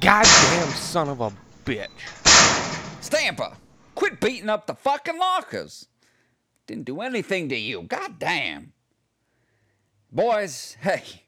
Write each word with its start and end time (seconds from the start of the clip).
Goddamn 0.00 0.68
son 0.74 1.08
of 1.08 1.20
a 1.20 1.32
bitch. 1.64 1.88
Stamper, 3.02 3.52
quit 3.96 4.20
beating 4.20 4.48
up 4.48 4.66
the 4.66 4.74
fucking 4.74 5.18
lockers. 5.18 5.88
Didn't 6.68 6.84
do 6.84 7.00
anything 7.00 7.48
to 7.48 7.56
you. 7.56 7.82
Goddamn. 7.82 8.72
Boys, 10.12 10.76
hey, 10.82 11.24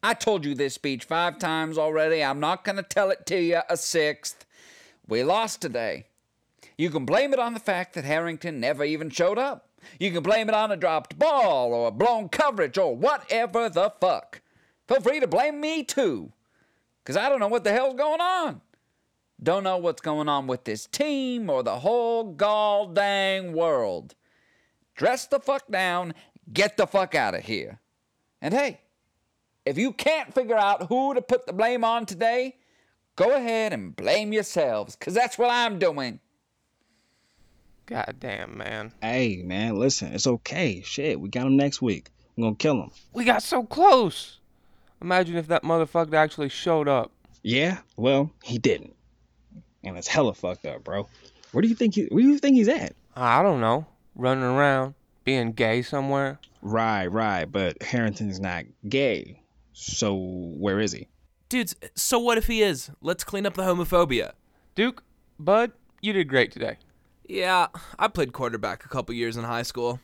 I 0.00 0.14
told 0.14 0.44
you 0.44 0.54
this 0.54 0.74
speech 0.74 1.04
five 1.04 1.38
times 1.38 1.76
already. 1.76 2.22
I'm 2.22 2.38
not 2.38 2.64
going 2.64 2.76
to 2.76 2.82
tell 2.84 3.10
it 3.10 3.26
to 3.26 3.40
you 3.40 3.60
a 3.68 3.76
sixth. 3.76 4.46
We 5.08 5.24
lost 5.24 5.60
today. 5.60 6.06
You 6.78 6.88
can 6.88 7.04
blame 7.04 7.32
it 7.32 7.40
on 7.40 7.52
the 7.52 7.60
fact 7.60 7.94
that 7.94 8.04
Harrington 8.04 8.60
never 8.60 8.84
even 8.84 9.10
showed 9.10 9.38
up. 9.38 9.70
You 9.98 10.12
can 10.12 10.22
blame 10.22 10.48
it 10.48 10.54
on 10.54 10.70
a 10.70 10.76
dropped 10.76 11.18
ball 11.18 11.72
or 11.72 11.88
a 11.88 11.92
blown 11.92 12.28
coverage 12.28 12.78
or 12.78 12.94
whatever 12.94 13.68
the 13.68 13.90
fuck. 14.00 14.40
Feel 14.86 15.00
free 15.00 15.20
to 15.20 15.26
blame 15.26 15.60
me 15.60 15.82
too, 15.82 16.32
because 17.02 17.16
I 17.16 17.28
don't 17.28 17.40
know 17.40 17.48
what 17.48 17.64
the 17.64 17.72
hell's 17.72 17.94
going 17.94 18.20
on. 18.20 18.60
Don't 19.42 19.64
know 19.64 19.78
what's 19.78 20.00
going 20.00 20.28
on 20.28 20.46
with 20.46 20.64
this 20.64 20.86
team 20.86 21.50
or 21.50 21.62
the 21.62 21.80
whole 21.80 22.32
gall 22.32 22.88
dang 22.88 23.52
world. 23.52 24.14
Dress 24.94 25.26
the 25.26 25.40
fuck 25.40 25.68
down, 25.68 26.14
get 26.52 26.76
the 26.76 26.86
fuck 26.86 27.14
out 27.14 27.34
of 27.34 27.42
here. 27.44 27.80
And 28.40 28.54
hey, 28.54 28.80
if 29.64 29.78
you 29.78 29.92
can't 29.92 30.34
figure 30.34 30.56
out 30.56 30.88
who 30.88 31.14
to 31.14 31.22
put 31.22 31.46
the 31.46 31.52
blame 31.52 31.84
on 31.84 32.06
today, 32.06 32.56
go 33.16 33.34
ahead 33.34 33.72
and 33.72 33.96
blame 33.96 34.32
yourselves, 34.32 34.96
because 34.96 35.14
that's 35.14 35.38
what 35.38 35.50
I'm 35.50 35.78
doing. 35.78 36.20
Goddamn, 37.86 38.58
man. 38.58 38.92
Hey, 39.02 39.42
man, 39.44 39.76
listen, 39.76 40.12
it's 40.12 40.26
okay. 40.26 40.82
Shit, 40.82 41.20
we 41.20 41.28
got 41.28 41.46
him 41.46 41.56
next 41.56 41.82
week. 41.82 42.10
I'm 42.36 42.44
gonna 42.44 42.56
kill 42.56 42.80
him. 42.80 42.90
We 43.12 43.24
got 43.24 43.42
so 43.42 43.64
close. 43.64 44.38
Imagine 45.02 45.36
if 45.36 45.48
that 45.48 45.64
motherfucker 45.64 46.14
actually 46.14 46.48
showed 46.48 46.86
up. 46.86 47.10
Yeah, 47.42 47.78
well, 47.96 48.30
he 48.42 48.58
didn't. 48.58 48.94
And 49.82 49.98
it's 49.98 50.06
hella 50.06 50.32
fucked 50.32 50.64
up, 50.64 50.84
bro. 50.84 51.08
Where 51.50 51.60
do 51.60 51.68
you 51.68 51.74
think 51.74 51.96
he 51.96 52.04
where 52.04 52.22
do 52.22 52.28
you 52.28 52.38
think 52.38 52.54
he's 52.56 52.68
at? 52.68 52.94
I 53.16 53.42
don't 53.42 53.60
know. 53.60 53.86
Running 54.14 54.44
around, 54.44 54.94
being 55.24 55.52
gay 55.52 55.82
somewhere. 55.82 56.38
Right, 56.62 57.06
right, 57.06 57.50
but 57.50 57.82
Harrington's 57.82 58.38
not 58.38 58.64
gay. 58.88 59.42
So 59.72 60.14
where 60.14 60.78
is 60.78 60.92
he? 60.92 61.08
Dudes, 61.48 61.74
so 61.96 62.20
what 62.20 62.38
if 62.38 62.46
he 62.46 62.62
is? 62.62 62.90
Let's 63.00 63.24
clean 63.24 63.44
up 63.44 63.54
the 63.54 63.62
homophobia. 63.62 64.32
Duke, 64.76 65.02
Bud, 65.38 65.72
you 66.00 66.12
did 66.12 66.28
great 66.28 66.52
today. 66.52 66.76
Yeah, 67.26 67.66
I 67.98 68.06
played 68.08 68.32
quarterback 68.32 68.84
a 68.84 68.88
couple 68.88 69.14
years 69.14 69.36
in 69.36 69.44
high 69.44 69.62
school. 69.62 69.98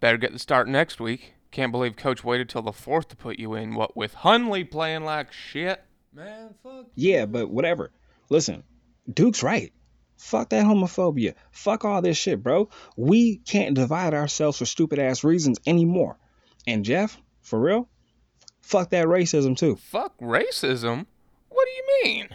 Better 0.00 0.18
get 0.18 0.32
the 0.32 0.38
start 0.38 0.66
next 0.66 1.00
week. 1.00 1.35
Can't 1.50 1.72
believe 1.72 1.96
Coach 1.96 2.24
waited 2.24 2.48
till 2.48 2.62
the 2.62 2.72
fourth 2.72 3.08
to 3.08 3.16
put 3.16 3.38
you 3.38 3.54
in. 3.54 3.74
What 3.74 3.96
with 3.96 4.14
Hunley 4.14 4.68
playing 4.70 5.04
like 5.04 5.32
shit? 5.32 5.82
Man, 6.12 6.54
fuck. 6.62 6.86
Yeah, 6.94 7.26
but 7.26 7.50
whatever. 7.50 7.90
Listen, 8.28 8.62
Duke's 9.12 9.42
right. 9.42 9.72
Fuck 10.16 10.50
that 10.50 10.64
homophobia. 10.64 11.34
Fuck 11.50 11.84
all 11.84 12.00
this 12.02 12.16
shit, 12.16 12.42
bro. 12.42 12.68
We 12.96 13.36
can't 13.36 13.74
divide 13.74 14.14
ourselves 14.14 14.58
for 14.58 14.64
stupid 14.64 14.98
ass 14.98 15.24
reasons 15.24 15.58
anymore. 15.66 16.16
And 16.66 16.84
Jeff, 16.84 17.20
for 17.42 17.60
real, 17.60 17.88
fuck 18.60 18.90
that 18.90 19.06
racism 19.06 19.56
too. 19.56 19.76
Fuck 19.76 20.18
racism? 20.18 21.06
What 21.48 21.66
do 21.66 21.72
you 21.72 21.84
mean? 22.04 22.28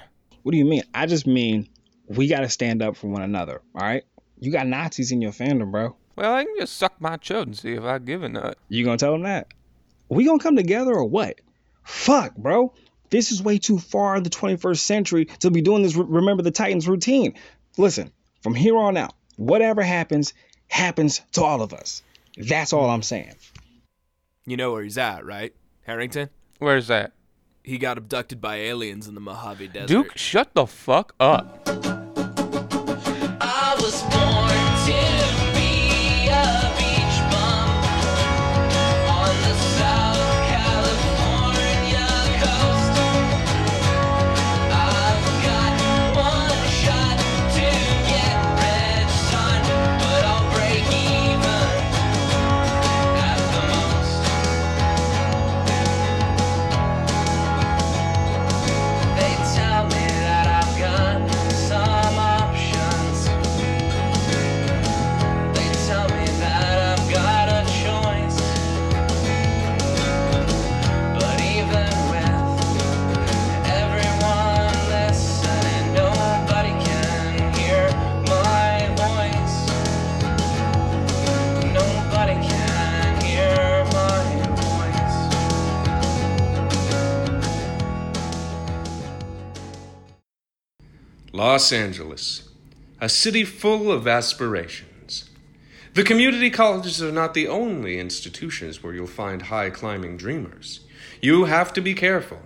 What 0.43 0.51
do 0.51 0.57
you 0.57 0.65
mean? 0.65 0.83
I 0.93 1.05
just 1.05 1.27
mean 1.27 1.67
we 2.07 2.27
gotta 2.27 2.49
stand 2.49 2.81
up 2.81 2.95
for 2.95 3.07
one 3.07 3.23
another, 3.23 3.61
alright? 3.75 4.03
You 4.39 4.51
got 4.51 4.67
Nazis 4.67 5.11
in 5.11 5.21
your 5.21 5.31
fandom, 5.31 5.71
bro. 5.71 5.95
Well, 6.21 6.35
I 6.35 6.45
can 6.45 6.53
just 6.59 6.77
suck 6.77 7.01
my 7.01 7.17
chud 7.17 7.41
and 7.41 7.57
see 7.57 7.73
if 7.73 7.83
I 7.83 7.97
give 7.97 8.21
a 8.21 8.29
nut. 8.29 8.55
You 8.69 8.85
gonna 8.85 8.97
tell 8.97 9.13
them 9.13 9.23
that? 9.23 9.47
We 10.07 10.23
gonna 10.23 10.37
come 10.37 10.55
together 10.55 10.93
or 10.93 11.05
what? 11.05 11.41
Fuck, 11.83 12.35
bro. 12.35 12.75
This 13.09 13.31
is 13.31 13.41
way 13.41 13.57
too 13.57 13.79
far 13.79 14.15
in 14.15 14.21
the 14.21 14.29
21st 14.29 14.77
century 14.77 15.25
to 15.39 15.49
be 15.49 15.63
doing 15.63 15.81
this 15.81 15.95
Remember 15.95 16.43
the 16.43 16.51
Titans 16.51 16.87
routine. 16.87 17.33
Listen, 17.75 18.11
from 18.43 18.53
here 18.53 18.77
on 18.77 18.97
out, 18.97 19.15
whatever 19.37 19.81
happens, 19.81 20.35
happens 20.67 21.21
to 21.31 21.41
all 21.41 21.63
of 21.63 21.73
us. 21.73 22.03
That's 22.37 22.71
all 22.71 22.87
I'm 22.87 23.01
saying. 23.01 23.33
You 24.45 24.57
know 24.57 24.73
where 24.73 24.83
he's 24.83 24.99
at, 24.99 25.25
right? 25.25 25.55
Harrington? 25.87 26.29
Where's 26.59 26.85
that? 26.85 27.13
He 27.63 27.79
got 27.79 27.97
abducted 27.97 28.39
by 28.39 28.57
aliens 28.57 29.07
in 29.07 29.15
the 29.15 29.21
Mojave 29.21 29.69
Desert. 29.69 29.87
Duke, 29.87 30.15
shut 30.15 30.53
the 30.53 30.67
fuck 30.67 31.15
up. 31.19 31.67
Los 91.41 91.73
Angeles, 91.73 92.47
a 92.99 93.09
city 93.09 93.43
full 93.43 93.91
of 93.91 94.07
aspirations. 94.07 95.27
The 95.95 96.03
community 96.03 96.51
colleges 96.51 97.01
are 97.01 97.11
not 97.11 97.33
the 97.33 97.47
only 97.47 97.99
institutions 97.99 98.83
where 98.83 98.93
you'll 98.93 99.07
find 99.07 99.41
high 99.41 99.71
climbing 99.71 100.17
dreamers. 100.17 100.81
You 101.19 101.45
have 101.45 101.73
to 101.73 101.81
be 101.81 101.95
careful. 101.95 102.41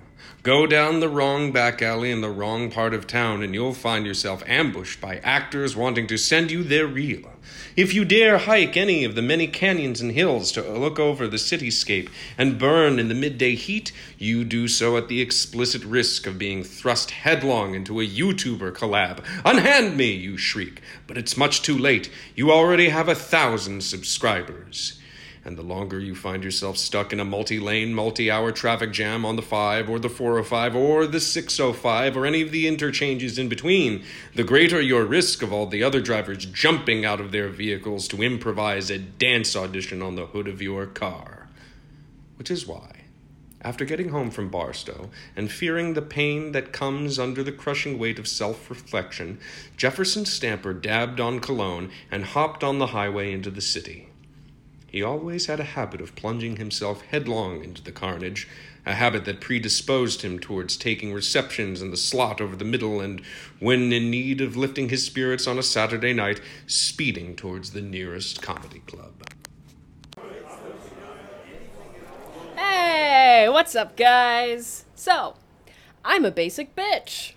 Go 0.45 0.67
down 0.67 0.99
the 0.99 1.09
wrong 1.09 1.51
back 1.51 1.81
alley 1.81 2.11
in 2.11 2.21
the 2.21 2.29
wrong 2.29 2.69
part 2.69 2.93
of 2.93 3.07
town, 3.07 3.41
and 3.41 3.55
you'll 3.55 3.73
find 3.73 4.05
yourself 4.05 4.43
ambushed 4.45 5.01
by 5.01 5.17
actors 5.23 5.75
wanting 5.75 6.05
to 6.05 6.19
send 6.19 6.51
you 6.51 6.63
their 6.63 6.85
reel. 6.85 7.31
If 7.75 7.95
you 7.95 8.05
dare 8.05 8.37
hike 8.37 8.77
any 8.77 9.03
of 9.05 9.15
the 9.15 9.23
many 9.23 9.47
canyons 9.47 10.01
and 10.01 10.11
hills 10.11 10.51
to 10.51 10.61
look 10.61 10.99
over 10.99 11.27
the 11.27 11.37
cityscape 11.37 12.11
and 12.37 12.59
burn 12.59 12.99
in 12.99 13.07
the 13.07 13.15
midday 13.15 13.55
heat, 13.55 13.91
you 14.19 14.43
do 14.43 14.67
so 14.67 14.97
at 14.97 15.07
the 15.07 15.19
explicit 15.19 15.83
risk 15.83 16.27
of 16.27 16.37
being 16.37 16.63
thrust 16.63 17.09
headlong 17.09 17.73
into 17.73 17.99
a 17.99 18.07
YouTuber 18.07 18.71
collab. 18.71 19.23
Unhand 19.43 19.97
me, 19.97 20.11
you 20.11 20.37
shriek. 20.37 20.79
But 21.07 21.17
it's 21.17 21.35
much 21.35 21.63
too 21.63 21.75
late. 21.75 22.11
You 22.35 22.51
already 22.51 22.89
have 22.89 23.09
a 23.09 23.15
thousand 23.15 23.83
subscribers. 23.83 24.99
And 25.45 25.55
the 25.55 25.61
longer 25.61 25.99
you 25.99 26.15
find 26.15 26.43
yourself 26.43 26.75
stuck 26.75 27.13
in 27.13 27.19
a 27.19 27.23
multi 27.23 27.59
lane, 27.59 27.93
multi 27.93 28.31
hour 28.31 28.51
traffic 28.51 28.91
jam 28.91 29.23
on 29.23 29.35
the 29.35 29.43
5 29.43 29.87
or 29.87 29.99
the 29.99 30.09
405 30.09 30.75
or 30.75 31.05
the 31.05 31.19
605 31.19 32.17
or 32.17 32.25
any 32.25 32.41
of 32.41 32.49
the 32.49 32.67
interchanges 32.67 33.37
in 33.37 33.47
between, 33.47 34.03
the 34.33 34.43
greater 34.43 34.81
your 34.81 35.05
risk 35.05 35.43
of 35.43 35.53
all 35.53 35.67
the 35.67 35.83
other 35.83 36.01
drivers 36.01 36.47
jumping 36.47 37.05
out 37.05 37.21
of 37.21 37.31
their 37.31 37.49
vehicles 37.49 38.07
to 38.07 38.23
improvise 38.23 38.89
a 38.89 38.97
dance 38.97 39.55
audition 39.55 40.01
on 40.01 40.15
the 40.15 40.25
hood 40.25 40.47
of 40.47 40.63
your 40.63 40.87
car. 40.87 41.47
Which 42.37 42.49
is 42.49 42.65
why, 42.65 43.03
after 43.61 43.85
getting 43.85 44.09
home 44.09 44.31
from 44.31 44.49
Barstow 44.49 45.11
and 45.35 45.51
fearing 45.51 45.93
the 45.93 46.01
pain 46.01 46.53
that 46.53 46.73
comes 46.73 47.19
under 47.19 47.43
the 47.43 47.51
crushing 47.51 47.99
weight 47.99 48.17
of 48.17 48.27
self 48.27 48.67
reflection, 48.67 49.37
Jefferson 49.77 50.25
Stamper 50.25 50.73
dabbed 50.73 51.19
on 51.19 51.39
cologne 51.39 51.91
and 52.09 52.25
hopped 52.25 52.63
on 52.63 52.79
the 52.79 52.87
highway 52.87 53.31
into 53.31 53.51
the 53.51 53.61
city. 53.61 54.09
He 54.95 55.03
always 55.03 55.47
had 55.47 55.59
a 55.59 55.65
habit 55.65 55.99
of 55.99 56.15
plunging 56.15 56.55
himself 56.55 57.01
headlong 57.01 57.65
into 57.65 57.83
the 57.83 57.91
carnage, 57.91 58.47
a 58.85 58.93
habit 58.93 59.25
that 59.25 59.41
predisposed 59.41 60.21
him 60.21 60.39
towards 60.39 60.77
taking 60.77 61.11
receptions 61.11 61.81
in 61.81 61.91
the 61.91 61.97
slot 61.97 62.39
over 62.39 62.55
the 62.55 62.63
middle 62.63 63.01
and, 63.01 63.21
when 63.59 63.91
in 63.91 64.09
need 64.09 64.39
of 64.39 64.55
lifting 64.55 64.87
his 64.87 65.05
spirits 65.05 65.47
on 65.47 65.59
a 65.59 65.63
Saturday 65.63 66.13
night, 66.13 66.39
speeding 66.65 67.35
towards 67.35 67.71
the 67.71 67.81
nearest 67.81 68.41
comedy 68.41 68.79
club. 68.87 69.11
Hey, 72.55 73.49
what's 73.49 73.75
up, 73.75 73.97
guys? 73.97 74.85
So, 74.95 75.35
I'm 76.05 76.23
a 76.23 76.31
basic 76.31 76.73
bitch. 76.73 77.33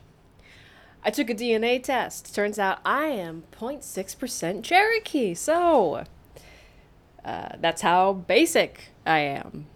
I 1.02 1.10
took 1.10 1.28
a 1.28 1.34
DNA 1.34 1.82
test. 1.82 2.32
Turns 2.32 2.60
out 2.60 2.78
I 2.84 3.06
am 3.06 3.42
0.6% 3.50 4.62
Cherokee, 4.62 5.34
so 5.34 6.04
uh, 7.24 7.50
that's 7.60 7.82
how 7.82 8.12
basic 8.12 8.90
I 9.06 9.18
am. 9.20 9.66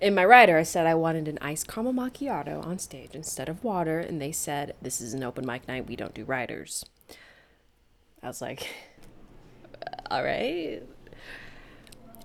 In 0.00 0.14
my 0.14 0.24
rider, 0.24 0.58
I 0.58 0.64
said 0.64 0.86
I 0.86 0.94
wanted 0.94 1.28
an 1.28 1.38
iced 1.40 1.66
caramel 1.66 1.94
macchiato 1.94 2.64
on 2.64 2.78
stage 2.78 3.10
instead 3.14 3.48
of 3.48 3.64
water, 3.64 4.00
and 4.00 4.20
they 4.20 4.32
said, 4.32 4.74
This 4.82 5.00
is 5.00 5.14
an 5.14 5.22
open 5.22 5.46
mic 5.46 5.66
night, 5.66 5.86
we 5.86 5.96
don't 5.96 6.14
do 6.14 6.24
riders. 6.24 6.84
I 8.22 8.26
was 8.26 8.42
like, 8.42 8.68
All 10.10 10.22
right. 10.22 10.82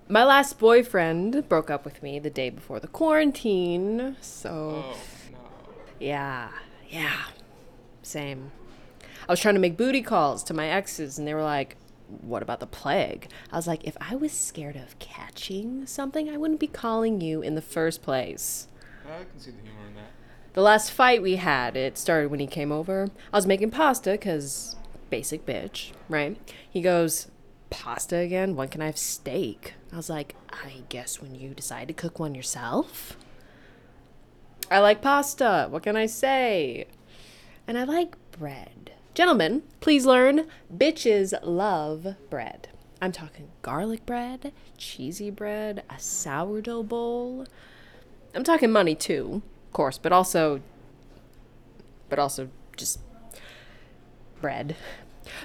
My 0.08 0.24
last 0.24 0.58
boyfriend 0.58 1.48
broke 1.48 1.70
up 1.70 1.84
with 1.84 2.02
me 2.02 2.18
the 2.18 2.30
day 2.30 2.50
before 2.50 2.80
the 2.80 2.88
quarantine, 2.88 4.16
so. 4.20 4.84
Yeah, 6.00 6.50
yeah. 6.88 7.26
Same. 8.02 8.50
I 9.28 9.32
was 9.32 9.40
trying 9.40 9.54
to 9.54 9.60
make 9.60 9.76
booty 9.76 10.02
calls 10.02 10.42
to 10.44 10.54
my 10.54 10.68
exes, 10.68 11.18
and 11.18 11.28
they 11.28 11.34
were 11.34 11.42
like, 11.42 11.76
What 12.20 12.42
about 12.42 12.60
the 12.60 12.66
plague? 12.66 13.28
I 13.52 13.56
was 13.56 13.66
like, 13.66 13.84
If 13.84 13.96
I 14.00 14.14
was 14.14 14.32
scared 14.32 14.76
of 14.76 14.98
catching 14.98 15.86
something, 15.86 16.28
I 16.28 16.36
wouldn't 16.36 16.60
be 16.60 16.66
calling 16.66 17.20
you 17.20 17.42
in 17.42 17.54
the 17.54 17.62
first 17.62 18.02
place. 18.02 18.68
I 19.06 19.24
can 19.24 19.40
see 19.40 19.50
the 19.50 19.62
humor 19.62 19.86
in 19.88 19.94
that. 19.94 20.12
The 20.52 20.62
last 20.62 20.90
fight 20.90 21.22
we 21.22 21.36
had, 21.36 21.76
it 21.76 21.96
started 21.96 22.30
when 22.30 22.40
he 22.40 22.46
came 22.46 22.72
over. 22.72 23.08
I 23.32 23.36
was 23.36 23.46
making 23.46 23.70
pasta 23.70 24.12
because 24.12 24.76
basic 25.08 25.46
bitch, 25.46 25.92
right? 26.08 26.36
He 26.68 26.80
goes, 26.80 27.28
Pasta 27.70 28.16
again? 28.16 28.56
When 28.56 28.68
can 28.68 28.82
I 28.82 28.86
have 28.86 28.98
steak? 28.98 29.74
I 29.92 29.96
was 29.96 30.10
like, 30.10 30.34
I 30.52 30.82
guess 30.88 31.20
when 31.20 31.34
you 31.34 31.50
decide 31.50 31.88
to 31.88 31.94
cook 31.94 32.18
one 32.18 32.34
yourself. 32.34 33.16
I 34.70 34.80
like 34.80 35.02
pasta. 35.02 35.68
What 35.70 35.84
can 35.84 35.96
I 35.96 36.06
say? 36.06 36.86
And 37.66 37.78
I 37.78 37.84
like 37.84 38.16
bread. 38.32 38.92
Gentlemen, 39.12 39.64
please 39.80 40.06
learn 40.06 40.46
bitches 40.72 41.34
love 41.42 42.14
bread. 42.30 42.68
I'm 43.02 43.10
talking 43.10 43.48
garlic 43.60 44.06
bread, 44.06 44.52
cheesy 44.76 45.30
bread, 45.30 45.82
a 45.90 45.98
sourdough 45.98 46.84
bowl. 46.84 47.46
I'm 48.34 48.44
talking 48.44 48.70
money 48.70 48.94
too, 48.94 49.42
of 49.66 49.72
course, 49.72 49.98
but 49.98 50.12
also 50.12 50.60
but 52.08 52.20
also 52.20 52.50
just 52.76 53.00
bread. 54.40 54.76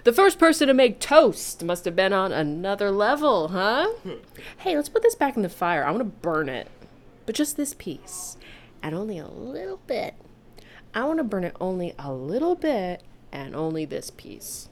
The 0.03 0.13
first 0.13 0.37
person 0.37 0.67
to 0.67 0.73
make 0.73 0.99
toast 0.99 1.63
must 1.63 1.85
have 1.85 1.95
been 1.95 2.13
on 2.13 2.31
another 2.31 2.91
level, 2.91 3.49
huh? 3.49 3.87
hey, 4.57 4.75
let's 4.75 4.89
put 4.89 5.01
this 5.01 5.15
back 5.15 5.35
in 5.35 5.41
the 5.41 5.49
fire. 5.49 5.83
I 5.83 5.89
want 5.91 6.01
to 6.01 6.05
burn 6.05 6.49
it. 6.49 6.69
But 7.25 7.35
just 7.35 7.57
this 7.57 7.73
piece. 7.73 8.37
And 8.81 8.95
only 8.95 9.17
a 9.17 9.27
little 9.27 9.79
bit. 9.87 10.15
I 10.93 11.03
want 11.05 11.17
to 11.17 11.23
burn 11.23 11.43
it 11.43 11.55
only 11.59 11.93
a 11.99 12.11
little 12.13 12.55
bit 12.55 13.03
and 13.31 13.55
only 13.55 13.85
this 13.85 14.09
piece. 14.11 14.69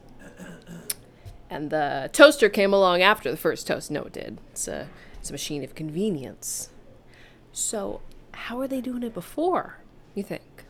And 1.49 1.69
the 1.69 2.09
toaster 2.13 2.49
came 2.49 2.73
along 2.73 3.01
after 3.01 3.29
the 3.29 3.37
first 3.37 3.67
toast. 3.67 3.91
No, 3.91 4.01
it 4.03 4.13
did. 4.13 4.39
It's 4.51 4.67
a, 4.67 4.87
it's 5.19 5.29
a 5.29 5.33
machine 5.33 5.63
of 5.63 5.75
convenience. 5.75 6.69
So, 7.51 8.01
how 8.31 8.59
are 8.59 8.67
they 8.67 8.81
doing 8.81 9.03
it 9.03 9.13
before, 9.13 9.77
you 10.15 10.23
think? 10.23 10.65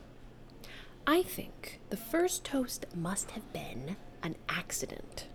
I 1.08 1.22
think 1.22 1.80
the 1.90 1.98
first 1.98 2.44
toast 2.44 2.86
must 2.96 3.32
have 3.32 3.52
been 3.54 3.96
an 4.22 4.36
accident. 4.50 5.28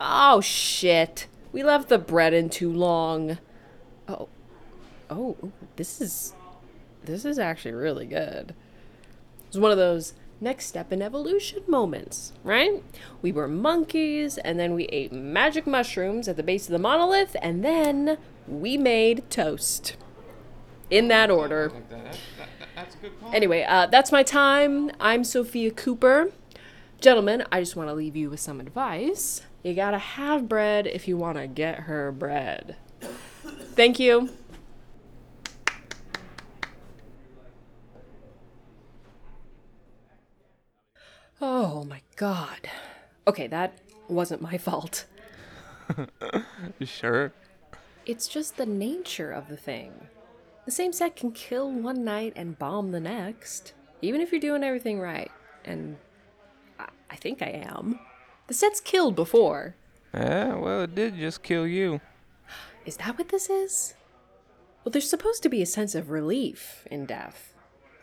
Oh, 0.00 0.40
shit. 0.40 1.26
We 1.52 1.62
left 1.62 1.88
the 1.88 1.98
bread 1.98 2.32
in 2.32 2.48
too 2.48 2.72
long. 2.72 3.38
Oh. 4.08 4.28
Oh, 5.10 5.36
this 5.76 6.00
is. 6.00 6.34
This 7.04 7.24
is 7.24 7.38
actually 7.38 7.72
really 7.72 8.06
good. 8.06 8.50
It 8.50 9.48
was 9.48 9.58
one 9.58 9.72
of 9.72 9.78
those 9.78 10.12
next 10.40 10.66
step 10.66 10.92
in 10.92 11.02
evolution 11.02 11.62
moments, 11.66 12.32
right? 12.42 12.82
We 13.22 13.32
were 13.32 13.48
monkeys, 13.48 14.38
and 14.38 14.58
then 14.58 14.74
we 14.74 14.84
ate 14.86 15.12
magic 15.12 15.66
mushrooms 15.66 16.28
at 16.28 16.36
the 16.36 16.42
base 16.42 16.66
of 16.66 16.72
the 16.72 16.78
monolith, 16.78 17.36
and 17.42 17.64
then 17.64 18.18
we 18.46 18.76
made 18.76 19.28
toast. 19.30 19.96
In 20.90 21.06
that 21.08 21.30
order. 21.30 21.70
That. 21.88 21.90
That- 21.90 22.16
that-. 23.22 23.34
Anyway, 23.34 23.64
uh, 23.68 23.86
that's 23.86 24.10
my 24.10 24.22
time. 24.24 24.90
I'm 24.98 25.22
Sofia 25.22 25.70
Cooper. 25.70 26.32
Gentlemen, 27.00 27.44
I 27.52 27.60
just 27.60 27.76
want 27.76 27.88
to 27.88 27.94
leave 27.94 28.16
you 28.16 28.28
with 28.28 28.40
some 28.40 28.60
advice. 28.60 29.42
You 29.62 29.74
gotta 29.74 29.98
have 29.98 30.48
bread 30.48 30.86
if 30.86 31.06
you 31.06 31.16
want 31.16 31.36
to 31.36 31.46
get 31.46 31.80
her 31.80 32.10
bread. 32.10 32.76
Thank 33.74 33.98
you. 34.00 34.30
Oh 41.40 41.84
my 41.84 42.02
god. 42.16 42.68
Okay, 43.26 43.46
that 43.46 43.78
wasn't 44.08 44.42
my 44.42 44.58
fault. 44.68 45.06
Sure. 46.82 47.32
It's 48.06 48.28
just 48.28 48.56
the 48.56 48.66
nature 48.66 49.30
of 49.30 49.48
the 49.48 49.56
thing. 49.56 49.92
The 50.64 50.70
same 50.70 50.92
set 50.92 51.16
can 51.16 51.32
kill 51.32 51.70
one 51.70 52.04
night 52.04 52.34
and 52.36 52.58
bomb 52.58 52.92
the 52.92 53.00
next, 53.00 53.72
even 54.02 54.20
if 54.20 54.30
you're 54.30 54.40
doing 54.40 54.62
everything 54.62 55.00
right. 55.00 55.30
And 55.64 55.96
I, 56.78 56.88
I 57.10 57.16
think 57.16 57.42
I 57.42 57.64
am. 57.66 57.98
The 58.46 58.54
set's 58.54 58.80
killed 58.80 59.16
before. 59.16 59.74
Yeah, 60.14 60.56
well, 60.56 60.82
it 60.82 60.94
did 60.94 61.16
just 61.16 61.42
kill 61.42 61.66
you. 61.66 62.00
Is 62.84 62.96
that 62.98 63.16
what 63.16 63.28
this 63.28 63.48
is? 63.48 63.94
Well, 64.84 64.90
there's 64.92 65.08
supposed 65.08 65.42
to 65.42 65.48
be 65.48 65.62
a 65.62 65.66
sense 65.66 65.94
of 65.94 66.10
relief 66.10 66.86
in 66.90 67.06
death, 67.06 67.54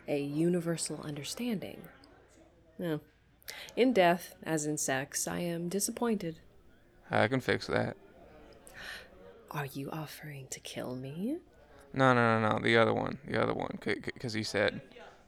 a 0.07 0.19
universal 0.19 1.01
understanding. 1.01 1.81
No. 2.77 2.99
In 3.75 3.93
death, 3.93 4.35
as 4.43 4.65
in 4.65 4.77
sex, 4.77 5.27
I 5.27 5.39
am 5.39 5.69
disappointed. 5.69 6.39
I 7.09 7.27
can 7.27 7.39
fix 7.39 7.67
that. 7.67 7.95
Are 9.51 9.65
you 9.65 9.89
offering 9.91 10.47
to 10.49 10.59
kill 10.59 10.95
me? 10.95 11.37
No, 11.93 12.13
no, 12.13 12.39
no, 12.39 12.49
no. 12.49 12.59
The 12.59 12.77
other 12.77 12.93
one. 12.93 13.17
The 13.27 13.41
other 13.41 13.53
one. 13.53 13.79
Because 13.83 14.33
he 14.33 14.43
said, 14.43 14.81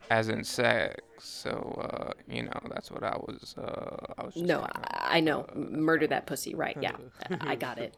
as 0.10 0.30
in 0.30 0.44
sex. 0.44 1.01
So, 1.19 1.80
uh, 1.81 2.12
you 2.27 2.44
know, 2.44 2.60
that's 2.71 2.92
what 2.92 3.04
I 3.04 3.16
was. 3.16 3.56
Uh, 3.57 4.13
I 4.18 4.25
was 4.25 4.33
just 4.33 4.45
No? 4.45 4.62
I, 4.62 5.18
I 5.18 5.19
know. 5.19 5.45
M- 5.56 5.81
Murder 5.81 6.07
that 6.07 6.25
pussy. 6.25 6.54
Right. 6.56 6.77
Yeah. 6.81 6.95
I 7.42 7.56
got 7.56 7.77
it. 7.77 7.95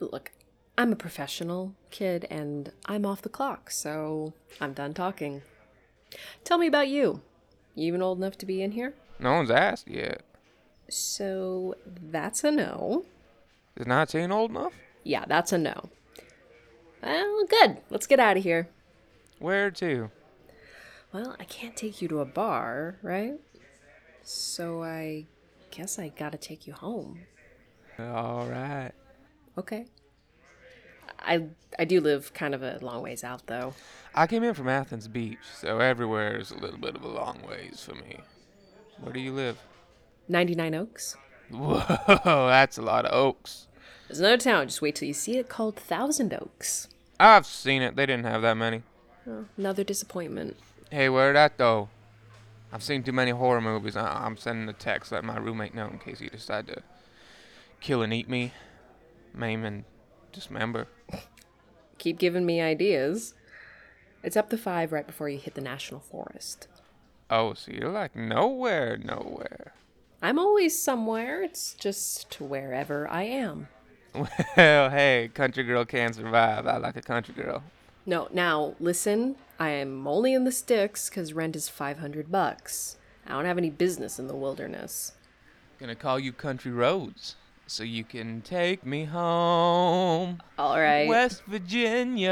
Look, 0.00 0.32
I'm 0.78 0.92
a 0.92 0.96
professional 0.96 1.74
kid 1.90 2.26
and 2.30 2.72
I'm 2.86 3.04
off 3.04 3.20
the 3.20 3.28
clock, 3.28 3.70
so 3.70 4.32
I'm 4.60 4.72
done 4.72 4.94
talking. 4.94 5.42
Tell 6.44 6.56
me 6.58 6.66
about 6.66 6.88
you. 6.88 7.20
You 7.74 7.86
even 7.88 8.02
old 8.02 8.18
enough 8.18 8.38
to 8.38 8.46
be 8.46 8.62
in 8.62 8.72
here? 8.72 8.94
No 9.20 9.34
one's 9.34 9.50
asked 9.50 9.88
yet. 9.88 10.22
So 10.88 11.76
that's 11.84 12.42
a 12.42 12.50
no. 12.50 13.04
Is 13.76 13.86
19 13.86 14.32
old 14.32 14.50
enough? 14.50 14.72
Yeah, 15.04 15.24
that's 15.26 15.52
a 15.52 15.58
no. 15.58 15.90
Well, 17.02 17.46
good. 17.46 17.78
Let's 17.90 18.06
get 18.06 18.18
out 18.18 18.36
of 18.36 18.42
here. 18.42 18.68
Where 19.38 19.70
to? 19.72 20.10
Well, 21.12 21.36
I 21.38 21.44
can't 21.44 21.76
take 21.76 22.00
you 22.02 22.08
to 22.08 22.20
a 22.20 22.24
bar, 22.24 22.96
right? 23.02 23.34
So 24.22 24.82
I 24.82 25.26
guess 25.70 25.98
I 25.98 26.08
gotta 26.08 26.38
take 26.38 26.66
you 26.66 26.72
home. 26.72 27.20
All 27.98 28.46
right. 28.46 28.92
Okay. 29.58 29.86
I 31.18 31.46
I 31.78 31.84
do 31.84 32.00
live 32.00 32.32
kind 32.32 32.54
of 32.54 32.62
a 32.62 32.78
long 32.80 33.02
ways 33.02 33.24
out 33.24 33.46
though. 33.46 33.74
I 34.14 34.26
came 34.26 34.42
in 34.42 34.54
from 34.54 34.68
Athens 34.68 35.08
Beach, 35.08 35.38
so 35.54 35.78
everywhere 35.78 36.36
is 36.36 36.50
a 36.50 36.56
little 36.56 36.78
bit 36.78 36.94
of 36.94 37.02
a 37.02 37.08
long 37.08 37.42
ways 37.46 37.82
for 37.86 37.94
me. 37.94 38.20
Where 39.00 39.12
do 39.12 39.20
you 39.20 39.32
live? 39.32 39.58
99 40.28 40.74
Oaks. 40.74 41.16
Whoa, 41.50 41.82
that's 42.24 42.78
a 42.78 42.82
lot 42.82 43.04
of 43.06 43.12
oaks. 43.12 43.66
There's 44.06 44.20
another 44.20 44.36
town, 44.38 44.68
just 44.68 44.80
wait 44.82 44.94
till 44.94 45.08
you 45.08 45.14
see 45.14 45.36
it 45.38 45.48
called 45.48 45.76
Thousand 45.76 46.32
Oaks. 46.32 46.88
I've 47.18 47.46
seen 47.46 47.82
it. 47.82 47.96
They 47.96 48.06
didn't 48.06 48.24
have 48.26 48.42
that 48.42 48.56
many. 48.56 48.82
Oh, 49.28 49.46
another 49.56 49.84
disappointment. 49.84 50.56
Hey, 50.90 51.08
where 51.08 51.30
are 51.30 51.32
that 51.34 51.58
though? 51.58 51.88
I've 52.72 52.82
seen 52.82 53.02
too 53.02 53.12
many 53.12 53.32
horror 53.32 53.60
movies. 53.60 53.96
I- 53.96 54.24
I'm 54.24 54.36
sending 54.36 54.68
a 54.68 54.72
text 54.72 55.10
let 55.12 55.24
my 55.24 55.36
roommate 55.38 55.74
know 55.74 55.88
in 55.88 55.98
case 55.98 56.20
he 56.20 56.28
decide 56.28 56.68
to 56.68 56.82
kill 57.80 58.02
and 58.02 58.12
eat 58.12 58.28
me, 58.28 58.52
maim 59.34 59.64
and 59.64 59.84
dismember. 60.32 60.86
Keep 61.98 62.18
giving 62.18 62.46
me 62.46 62.60
ideas. 62.60 63.34
It's 64.22 64.36
up 64.36 64.50
to 64.50 64.58
five 64.58 64.92
right 64.92 65.06
before 65.06 65.28
you 65.28 65.38
hit 65.38 65.54
the 65.54 65.60
national 65.60 66.00
forest. 66.00 66.68
Oh, 67.30 67.54
so 67.54 67.70
you're 67.70 67.90
like 67.90 68.16
nowhere, 68.16 68.96
nowhere. 68.98 69.72
I'm 70.20 70.38
always 70.38 70.76
somewhere, 70.80 71.42
it's 71.42 71.74
just 71.74 72.40
wherever 72.40 73.08
I 73.08 73.22
am. 73.22 73.68
Well, 74.56 74.90
hey, 74.90 75.30
country 75.32 75.62
girl 75.62 75.84
can 75.84 76.12
survive. 76.12 76.66
I 76.66 76.78
like 76.78 76.96
a 76.96 77.00
country 77.02 77.32
girl. 77.32 77.62
No, 78.04 78.26
now 78.32 78.74
listen, 78.80 79.36
I 79.60 79.68
am 79.68 80.08
only 80.08 80.34
in 80.34 80.42
the 80.42 80.50
sticks 80.50 81.08
because 81.08 81.32
rent 81.32 81.54
is 81.54 81.68
500 81.68 82.32
bucks. 82.32 82.96
I 83.24 83.30
don't 83.30 83.44
have 83.44 83.56
any 83.56 83.70
business 83.70 84.18
in 84.18 84.26
the 84.26 84.34
wilderness. 84.34 85.12
Gonna 85.78 85.94
call 85.94 86.18
you 86.18 86.32
country 86.32 86.72
roads 86.72 87.36
so 87.68 87.84
you 87.84 88.02
can 88.02 88.40
take 88.42 88.84
me 88.84 89.04
home. 89.04 90.42
All 90.58 90.78
right, 90.80 91.06
West 91.06 91.44
Virginia. 91.46 92.28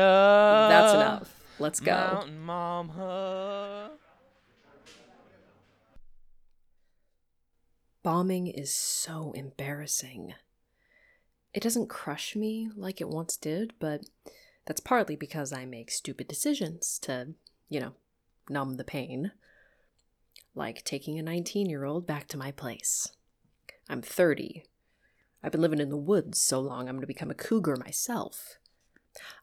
that's 0.69 0.95
enough. 0.95 1.40
Let's 1.61 1.78
go. 1.78 1.93
Mountain 1.93 2.40
Mama. 2.40 3.90
Bombing 8.09 8.47
is 8.47 8.73
so 8.73 9.33
embarrassing. 9.33 10.33
It 11.53 11.62
doesn't 11.62 11.91
crush 11.91 12.35
me 12.35 12.71
like 12.75 13.03
it 13.03 13.09
once 13.11 13.37
did, 13.37 13.75
but 13.79 14.09
That's 14.65 14.81
partly 14.81 15.15
because 15.15 15.53
I 15.53 15.67
make 15.67 15.91
stupid 15.91 16.27
decisions 16.27 16.99
to, 17.00 17.35
you 17.69 17.81
know, 17.81 17.93
numb 18.49 18.79
the 18.79 18.83
pain. 18.83 19.33
Like 20.55 20.85
taking 20.85 21.19
a 21.19 21.23
19 21.23 21.69
year 21.69 21.85
old 21.85 22.07
back 22.07 22.29
to 22.29 22.38
my 22.38 22.50
place. 22.50 23.12
I'm 23.91 24.00
30. 24.00 24.65
I've 25.43 25.53
been 25.53 25.61
living 25.61 25.79
in 25.79 25.91
the 25.91 25.99
woods 25.99 26.41
so 26.41 26.61
long 26.61 26.88
I'm 26.88 26.95
going 26.95 27.03
to 27.03 27.07
become 27.07 27.31
a 27.31 27.35
cougar 27.35 27.77
myself. 27.77 28.57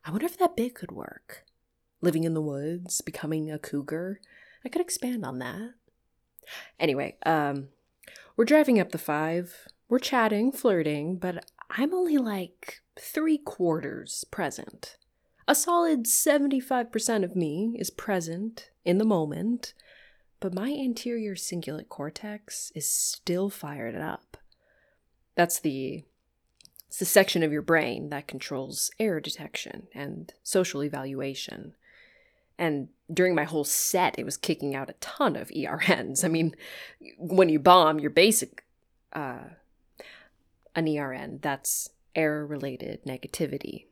I 0.03 0.09
wonder 0.09 0.25
if 0.25 0.39
that 0.39 0.57
bit 0.57 0.73
could 0.73 0.91
work. 0.91 1.45
Living 2.01 2.23
in 2.23 2.33
the 2.33 2.41
woods, 2.41 3.01
becoming 3.01 3.51
a 3.51 3.59
cougar. 3.59 4.21
I 4.65 4.69
could 4.69 4.81
expand 4.81 5.23
on 5.23 5.37
that. 5.37 5.75
Anyway, 6.79 7.17
um, 7.27 7.67
we're 8.35 8.45
driving 8.45 8.79
up 8.79 8.91
the 8.91 8.97
five. 8.97 9.67
We're 9.87 9.99
chatting, 9.99 10.51
flirting, 10.51 11.17
but 11.17 11.45
I'm 11.69 11.93
only 11.93 12.17
like 12.17 12.81
three 12.99 13.37
quarters 13.37 14.25
present. 14.31 14.97
A 15.47 15.55
solid 15.55 16.05
75% 16.05 17.23
of 17.23 17.35
me 17.35 17.75
is 17.77 17.89
present 17.91 18.71
in 18.83 18.97
the 18.97 19.05
moment, 19.05 19.73
but 20.39 20.53
my 20.53 20.69
anterior 20.71 21.35
cingulate 21.35 21.89
cortex 21.89 22.71
is 22.75 22.89
still 22.89 23.49
fired 23.49 23.95
up. 23.95 24.37
That's 25.35 25.59
the 25.59 26.03
it's 26.87 26.99
the 26.99 27.05
section 27.05 27.43
of 27.43 27.51
your 27.51 27.61
brain 27.61 28.09
that 28.09 28.27
controls 28.27 28.89
error 28.99 29.19
detection 29.19 29.87
and 29.93 30.33
social 30.43 30.81
evaluation. 30.81 31.73
And 32.57 32.89
during 33.13 33.35
my 33.35 33.43
whole 33.43 33.63
set, 33.63 34.17
it 34.17 34.23
was 34.23 34.37
kicking 34.37 34.75
out 34.75 34.89
a 34.89 34.93
ton 34.93 35.35
of 35.35 35.49
ERNs. 35.49 36.23
I 36.23 36.27
mean, 36.27 36.55
when 37.17 37.49
you 37.49 37.59
bomb, 37.59 37.99
your 37.99 38.09
basic 38.09 38.63
uh, 39.13 39.49
an 40.75 40.87
ERN 40.87 41.39
that's 41.41 41.89
error 42.13 42.45
related 42.45 43.03
negativity. 43.05 43.85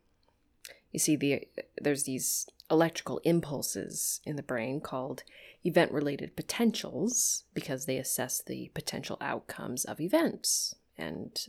You 0.91 1.00
see, 1.00 1.15
the 1.15 1.48
there's 1.82 2.03
these 2.03 2.48
electrical 2.70 3.20
impulses 3.24 4.22
in 4.25 4.36
the 4.36 4.43
brain 4.43 4.82
called 4.82 5.24
event 5.63 5.91
related 5.91 6.36
potentials 6.36 7.46
because 7.53 7.86
they 7.86 7.98
assess 7.98 8.41
the 8.41 8.70
potential 8.74 9.17
outcomes 9.22 9.86
of 9.86 10.00
events. 10.00 10.75
And 10.98 11.39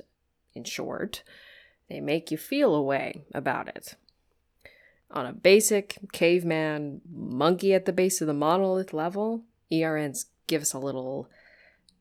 in 0.55 0.65
short, 0.65 1.23
they 1.89 2.01
make 2.01 2.31
you 2.31 2.39
feel 2.39 2.75
a 2.75 2.83
way 2.83 3.25
about 3.35 3.69
it. 3.69 3.97
On 5.11 5.27
a 5.27 5.33
basic 5.33 5.99
caveman 6.13 7.01
monkey 7.11 7.75
at 7.75 7.85
the 7.85 7.93
base 7.93 8.21
of 8.21 8.27
the 8.27 8.35
monolith 8.35 8.93
level, 8.93 9.45
ERNs 9.73 10.27
give 10.47 10.63
us 10.63 10.73
a 10.73 10.79
little 10.79 11.29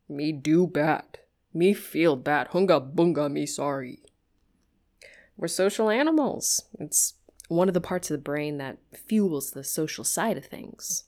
me 0.10 0.32
do 0.32 0.68
bad, 0.68 1.20
me 1.54 1.74
feel 1.74 2.16
bad, 2.16 2.50
hunga 2.50 2.94
bunga 2.94 3.32
me 3.32 3.46
sorry. 3.46 4.00
We're 5.38 5.48
social 5.48 5.90
animals. 5.90 6.64
It's 6.80 7.16
one 7.48 7.68
of 7.68 7.74
the 7.74 7.82
parts 7.82 8.10
of 8.10 8.18
the 8.18 8.24
brain 8.24 8.58
that 8.58 8.78
fuels 8.94 9.52
the 9.52 9.64
social 9.64 10.04
side 10.04 10.38
of 10.38 10.46
things. 10.46 11.06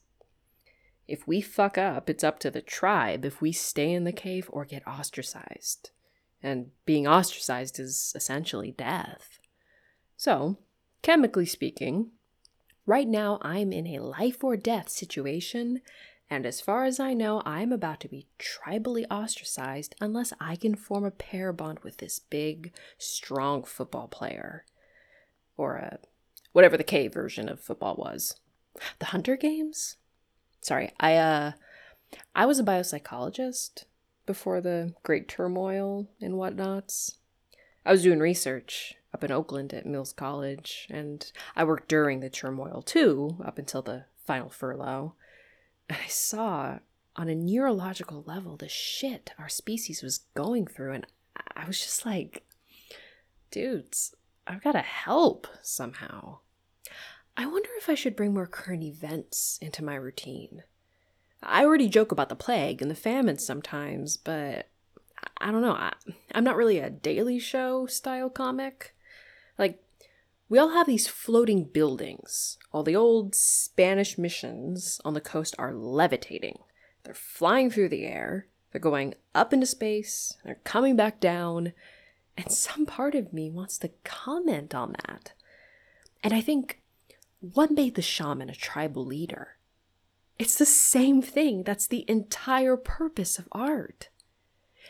If 1.07 1.27
we 1.27 1.41
fuck 1.41 1.77
up, 1.77 2.09
it's 2.09 2.23
up 2.23 2.39
to 2.39 2.51
the 2.51 2.61
tribe 2.61 3.25
if 3.25 3.41
we 3.41 3.51
stay 3.51 3.91
in 3.91 4.05
the 4.05 4.11
cave 4.11 4.49
or 4.51 4.65
get 4.65 4.87
ostracized. 4.87 5.91
And 6.41 6.71
being 6.85 7.07
ostracized 7.07 7.79
is 7.79 8.11
essentially 8.15 8.71
death. 8.71 9.39
So, 10.17 10.57
chemically 11.05 11.45
speaking, 11.45 12.09
right 12.87 13.07
now 13.07 13.37
I'm 13.43 13.71
in 13.71 13.85
a 13.85 13.99
life 13.99 14.43
or 14.43 14.57
death 14.57 14.89
situation, 14.89 15.81
and 16.31 16.47
as 16.47 16.61
far 16.61 16.85
as 16.85 16.99
I 16.99 17.13
know, 17.13 17.43
I'm 17.45 17.71
about 17.71 17.99
to 17.99 18.07
be 18.07 18.25
tribally 18.39 19.05
ostracized 19.11 19.93
unless 20.01 20.33
I 20.39 20.55
can 20.55 20.73
form 20.73 21.05
a 21.05 21.11
pair 21.11 21.53
bond 21.53 21.81
with 21.83 21.97
this 21.97 22.17
big, 22.17 22.73
strong 22.97 23.63
football 23.63 24.07
player. 24.07 24.65
Or 25.57 25.75
a 25.75 25.99
whatever 26.53 26.75
the 26.75 26.83
K 26.83 27.07
version 27.07 27.49
of 27.49 27.59
football 27.59 27.93
was. 27.95 28.37
The 28.97 29.05
Hunter 29.05 29.35
Games? 29.35 29.97
Sorry, 30.59 30.91
I 30.99 31.17
uh 31.17 31.51
I 32.33 32.47
was 32.47 32.57
a 32.57 32.63
biopsychologist 32.63 33.83
before 34.25 34.59
the 34.59 34.95
great 35.03 35.27
turmoil 35.27 36.07
and 36.19 36.33
whatnots. 36.33 37.19
I 37.85 37.91
was 37.91 38.01
doing 38.01 38.17
research 38.19 38.95
up 39.15 39.23
in 39.23 39.31
Oakland 39.31 39.73
at 39.73 39.85
Mills 39.85 40.11
College, 40.11 40.87
and 40.89 41.31
I 41.55 41.63
worked 41.63 41.87
during 41.87 42.19
the 42.19 42.29
turmoil 42.29 42.81
too, 42.81 43.37
up 43.45 43.57
until 43.57 43.81
the 43.81 44.03
final 44.25 44.49
furlough. 44.49 45.13
And 45.87 45.97
I 46.03 46.07
saw 46.09 46.79
on 47.15 47.29
a 47.29 47.35
neurological 47.35 48.25
level 48.27 48.57
the 48.57 48.67
shit 48.67 49.31
our 49.39 49.47
species 49.47 50.03
was 50.03 50.25
going 50.35 50.67
through, 50.67 50.95
and 50.95 51.07
I 51.55 51.65
was 51.65 51.79
just 51.79 52.05
like, 52.05 52.43
dudes, 53.51 54.13
I've 54.45 54.61
got 54.61 54.73
to 54.73 54.81
help 54.81 55.47
somehow. 55.61 56.39
I 57.37 57.45
wonder 57.45 57.69
if 57.77 57.89
I 57.89 57.95
should 57.95 58.17
bring 58.17 58.33
more 58.33 58.47
current 58.47 58.83
events 58.83 59.57
into 59.61 59.81
my 59.81 59.95
routine. 59.95 60.63
I 61.41 61.63
already 61.63 61.87
joke 61.87 62.11
about 62.11 62.27
the 62.27 62.35
plague 62.35 62.81
and 62.81 62.91
the 62.91 62.95
famine 62.95 63.37
sometimes, 63.37 64.17
but 64.17 64.67
I 65.37 65.53
don't 65.53 65.61
know. 65.61 65.71
I, 65.71 65.93
I'm 66.33 66.43
not 66.43 66.57
really 66.57 66.79
a 66.79 66.89
Daily 66.89 67.39
Show 67.39 67.85
style 67.85 68.29
comic. 68.29 68.91
Like, 69.57 69.81
we 70.47 70.59
all 70.59 70.69
have 70.69 70.87
these 70.87 71.07
floating 71.07 71.63
buildings. 71.63 72.57
All 72.71 72.83
the 72.83 72.95
old 72.95 73.33
Spanish 73.33 74.17
missions 74.17 75.01
on 75.03 75.13
the 75.13 75.21
coast 75.21 75.55
are 75.57 75.73
levitating. 75.73 76.59
They're 77.03 77.13
flying 77.13 77.69
through 77.69 77.89
the 77.89 78.05
air, 78.05 78.47
they're 78.71 78.81
going 78.81 79.13
up 79.33 79.53
into 79.53 79.65
space, 79.65 80.37
they're 80.43 80.59
coming 80.63 80.95
back 80.95 81.19
down, 81.19 81.73
and 82.35 82.51
some 82.51 82.85
part 82.85 83.15
of 83.15 83.31
me 83.31 83.49
wants 83.49 83.77
to 83.79 83.91
comment 84.03 84.75
on 84.75 84.95
that. 85.05 85.33
And 86.23 86.33
I 86.33 86.41
think 86.41 86.81
what 87.39 87.71
made 87.71 87.95
the 87.95 88.01
shaman 88.01 88.49
a 88.49 88.55
tribal 88.55 89.05
leader? 89.05 89.57
It's 90.37 90.57
the 90.57 90.65
same 90.65 91.21
thing. 91.21 91.63
That's 91.63 91.87
the 91.87 92.03
entire 92.09 92.75
purpose 92.75 93.39
of 93.39 93.47
art. 93.51 94.09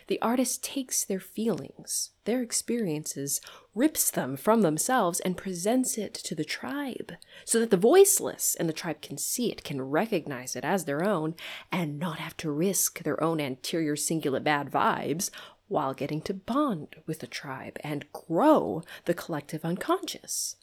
The 0.08 0.22
artist 0.22 0.64
takes 0.64 1.04
their 1.04 1.20
feelings, 1.20 2.12
their 2.26 2.42
experiences, 2.42 3.42
rips 3.74 4.12
them 4.12 4.38
from 4.38 4.62
themselves, 4.62 5.20
and 5.20 5.38
presents 5.38 5.98
it 5.98 6.14
to 6.14 6.36
the 6.36 6.46
tribe 6.46 7.14
so 7.44 7.60
that 7.60 7.72
the 7.72 7.78
voiceless 7.78 8.56
and 8.56 8.70
the 8.70 8.74
tribe 8.74 9.02
can 9.02 9.18
see 9.18 9.52
it, 9.52 9.64
can 9.64 9.82
recognize 9.82 10.56
it 10.56 10.64
as 10.64 10.86
their 10.86 11.04
own, 11.04 11.36
and 11.72 12.00
not 12.00 12.20
have 12.20 12.38
to 12.38 12.52
risk 12.52 13.04
their 13.04 13.22
own 13.24 13.40
anterior 13.42 13.96
cingulate 13.96 14.44
bad 14.44 14.72
vibes 14.72 15.30
while 15.68 15.94
getting 15.94 16.22
to 16.22 16.34
bond 16.34 16.96
with 17.08 17.20
the 17.20 17.28
tribe 17.28 17.78
and 17.82 18.12
grow 18.14 18.84
the 19.06 19.14
collective 19.14 19.66
unconscious. 19.66 20.56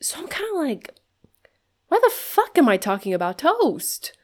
So 0.00 0.18
I'm 0.18 0.28
kind 0.28 0.48
of 0.50 0.62
like, 0.62 0.94
why 1.88 2.00
the 2.02 2.10
fuck 2.10 2.56
am 2.56 2.68
I 2.68 2.76
talking 2.76 3.12
about 3.12 3.38
toast? 3.38 4.16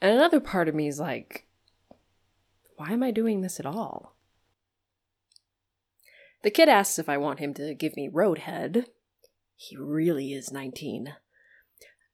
And 0.00 0.12
another 0.12 0.40
part 0.40 0.68
of 0.68 0.74
me 0.74 0.88
is 0.88 1.00
like, 1.00 1.45
why 2.76 2.92
am 2.92 3.02
I 3.02 3.10
doing 3.10 3.40
this 3.40 3.58
at 3.58 3.66
all? 3.66 4.16
The 6.42 6.50
kid 6.50 6.68
asks 6.68 6.98
if 6.98 7.08
I 7.08 7.16
want 7.16 7.40
him 7.40 7.54
to 7.54 7.74
give 7.74 7.96
me 7.96 8.08
roadhead. 8.08 8.84
He 9.56 9.76
really 9.76 10.32
is 10.32 10.52
19. 10.52 11.14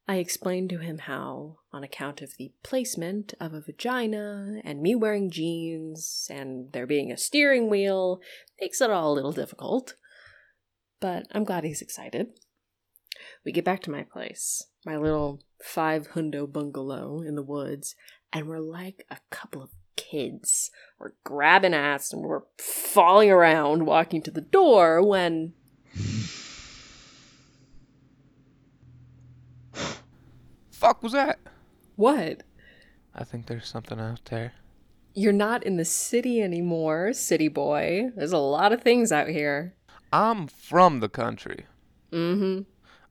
I 0.08 0.16
explain 0.16 0.68
to 0.68 0.78
him 0.78 0.98
how, 0.98 1.58
on 1.72 1.84
account 1.84 2.22
of 2.22 2.34
the 2.36 2.52
placement 2.62 3.34
of 3.40 3.54
a 3.54 3.60
vagina 3.60 4.60
and 4.64 4.80
me 4.80 4.94
wearing 4.94 5.30
jeans 5.30 6.26
and 6.30 6.72
there 6.72 6.86
being 6.86 7.12
a 7.12 7.16
steering 7.16 7.68
wheel, 7.68 8.20
makes 8.60 8.80
it 8.80 8.90
all 8.90 9.12
a 9.12 9.14
little 9.14 9.32
difficult. 9.32 9.94
But 11.00 11.26
I'm 11.32 11.44
glad 11.44 11.64
he's 11.64 11.82
excited. 11.82 12.28
We 13.44 13.52
get 13.52 13.64
back 13.64 13.82
to 13.82 13.90
my 13.90 14.02
place, 14.02 14.66
my 14.84 14.96
little 14.96 15.42
five 15.62 16.12
hundo 16.12 16.50
bungalow 16.50 17.22
in 17.22 17.34
the 17.34 17.42
woods, 17.42 17.94
and 18.32 18.48
we're 18.48 18.60
like 18.60 19.04
a 19.10 19.18
couple 19.30 19.62
of 19.62 19.70
kids. 20.12 20.70
We're 20.98 21.12
grabbing 21.24 21.74
ass 21.74 22.12
and 22.12 22.22
we're 22.22 22.42
falling 22.58 23.30
around, 23.30 23.86
walking 23.86 24.22
to 24.22 24.30
the 24.30 24.42
door 24.42 25.02
when. 25.02 25.54
Fuck 30.70 31.02
was 31.02 31.12
that? 31.12 31.38
What? 31.96 32.42
I 33.14 33.24
think 33.24 33.46
there's 33.46 33.68
something 33.68 33.98
out 33.98 34.24
there. 34.26 34.52
You're 35.14 35.32
not 35.32 35.62
in 35.64 35.76
the 35.76 35.84
city 35.84 36.40
anymore, 36.40 37.12
city 37.12 37.48
boy. 37.48 38.10
There's 38.16 38.32
a 38.32 38.38
lot 38.38 38.72
of 38.72 38.82
things 38.82 39.12
out 39.12 39.28
here. 39.28 39.74
I'm 40.12 40.46
from 40.46 41.00
the 41.00 41.08
country 41.08 41.66
Mm 42.12 42.38
hmm. 42.38 42.60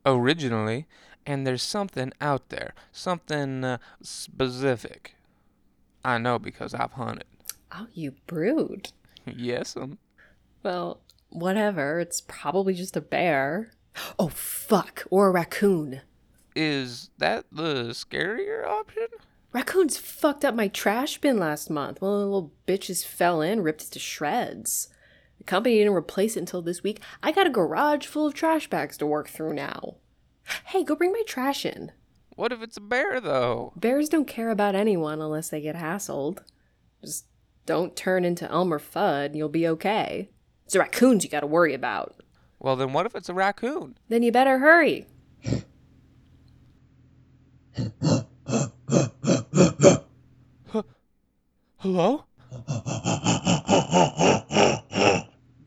originally, 0.06 0.86
and 1.26 1.48
there's 1.48 1.64
something 1.64 2.14
out 2.22 2.50
there, 2.50 2.76
something 2.92 3.64
uh, 3.64 3.78
specific. 4.04 5.16
I 6.04 6.18
know 6.18 6.40
because 6.40 6.74
I've 6.74 6.94
hunted. 6.94 7.26
Oh, 7.72 7.88
you 7.94 8.14
brood. 8.28 8.92
yes, 9.26 9.76
um. 9.78 9.98
Well, 10.64 11.02
whatever. 11.30 12.00
It's 12.00 12.22
probably 12.22 12.74
just 12.74 12.98
a 12.98 13.02
bear. 13.02 13.72
Oh, 14.20 14.30
fuck. 14.30 15.06
Or 15.10 15.28
a 15.28 15.32
raccoon. 15.32 16.02
Is 16.56 17.10
that 17.18 17.46
the 17.52 17.90
scarier 17.92 18.66
option? 18.66 19.08
Raccoons 19.54 19.98
fucked 19.98 20.46
up 20.46 20.56
my 20.56 20.68
trash 20.68 21.18
bin 21.20 21.38
last 21.38 21.70
month. 21.70 22.02
One 22.02 22.14
of 22.14 22.20
the 22.20 22.26
little 22.26 22.52
bitches 22.68 23.06
fell 23.06 23.42
in, 23.42 23.62
ripped 23.62 23.84
it 23.84 23.92
to 23.92 24.00
shreds. 24.00 24.90
The 25.38 25.44
company 25.44 25.78
didn't 25.78 25.94
replace 25.94 26.38
it 26.38 26.42
until 26.42 26.62
this 26.62 26.84
week. 26.84 27.02
I 27.24 27.32
got 27.32 27.48
a 27.48 27.52
garage 27.52 28.06
full 28.06 28.28
of 28.28 28.34
trash 28.34 28.70
bags 28.70 28.98
to 28.98 29.06
work 29.06 29.28
through 29.28 29.54
now. 29.54 29.96
Hey, 30.66 30.84
go 30.84 30.96
bring 30.96 31.12
my 31.12 31.24
trash 31.26 31.66
in. 31.66 31.92
What 32.42 32.52
if 32.52 32.64
it's 32.64 32.78
a 32.78 32.82
bear, 32.82 33.22
though? 33.22 33.72
Bears 33.76 34.10
don't 34.10 34.26
care 34.26 34.50
about 34.50 34.74
anyone 34.74 35.22
unless 35.22 35.50
they 35.50 35.62
get 35.62 35.76
hassled. 35.76 36.40
Just 37.00 37.28
don't 37.68 37.96
turn 37.96 38.26
into 38.26 38.50
Elmer 38.50 38.80
Fudd 38.80 39.26
and 39.28 39.36
you'll 39.36 39.48
be 39.48 39.68
okay. 39.68 40.28
It's 40.66 40.74
the 40.74 40.80
raccoons 40.80 41.24
you 41.24 41.30
gotta 41.30 41.46
worry 41.46 41.76
about. 41.76 42.16
Well, 42.58 42.76
then 42.76 42.94
what 42.94 43.06
if 43.06 43.14
it's 43.14 43.30
a 43.30 43.36
raccoon? 43.36 43.96
Then 44.10 44.24
you 44.24 44.32
better 44.32 44.58
hurry. 44.58 45.06
Hello? 51.78 52.26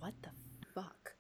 What 0.01 0.15
the 0.23 0.31
fuck? 0.75 1.15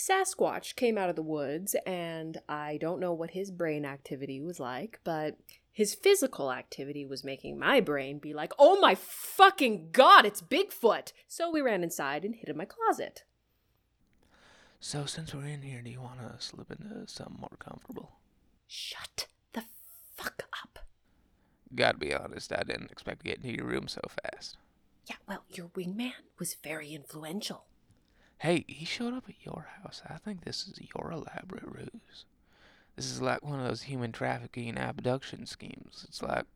Sasquatch 0.00 0.76
came 0.76 0.96
out 0.96 1.10
of 1.10 1.16
the 1.16 1.22
woods, 1.22 1.76
and 1.84 2.40
I 2.48 2.78
don't 2.80 3.00
know 3.00 3.12
what 3.12 3.32
his 3.32 3.50
brain 3.50 3.84
activity 3.84 4.40
was 4.40 4.58
like, 4.58 4.98
but 5.04 5.36
his 5.70 5.94
physical 5.94 6.50
activity 6.50 7.04
was 7.04 7.22
making 7.22 7.58
my 7.58 7.80
brain 7.80 8.18
be 8.18 8.32
like, 8.32 8.54
oh 8.58 8.80
my 8.80 8.94
fucking 8.94 9.90
god, 9.92 10.24
it's 10.24 10.40
Bigfoot! 10.40 11.12
So 11.28 11.50
we 11.50 11.60
ran 11.60 11.84
inside 11.84 12.24
and 12.24 12.34
hid 12.34 12.48
in 12.48 12.56
my 12.56 12.64
closet. 12.64 13.24
So, 14.80 15.04
since 15.04 15.34
we're 15.34 15.44
in 15.44 15.60
here, 15.60 15.82
do 15.82 15.90
you 15.90 16.00
want 16.00 16.20
to 16.20 16.42
slip 16.42 16.70
into 16.70 17.06
something 17.06 17.36
more 17.38 17.50
comfortable? 17.58 18.12
Shut 18.66 19.26
the 19.52 19.64
fuck 20.16 20.44
up. 20.62 20.78
Gotta 21.74 21.98
be 21.98 22.14
honest, 22.14 22.54
I 22.54 22.62
didn't 22.62 22.90
expect 22.90 23.18
to 23.20 23.24
get 23.24 23.44
into 23.44 23.54
your 23.54 23.66
room 23.66 23.86
so 23.86 24.00
fast. 24.24 24.56
Yeah, 25.04 25.16
well, 25.28 25.44
your 25.50 25.66
wingman 25.68 26.12
was 26.38 26.56
very 26.64 26.94
influential. 26.94 27.66
Hey, 28.40 28.64
he 28.66 28.86
showed 28.86 29.12
up 29.12 29.24
at 29.28 29.34
your 29.44 29.68
house. 29.82 30.00
I 30.08 30.16
think 30.16 30.44
this 30.44 30.66
is 30.66 30.80
your 30.94 31.12
elaborate 31.12 31.62
ruse. 31.62 32.24
This 32.96 33.04
is 33.10 33.20
like 33.20 33.44
one 33.44 33.60
of 33.60 33.68
those 33.68 33.82
human 33.82 34.12
trafficking 34.12 34.70
and 34.70 34.78
abduction 34.78 35.44
schemes. 35.44 36.06
It's 36.08 36.22
like 36.22 36.46